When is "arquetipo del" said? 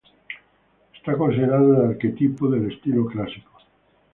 1.91-2.71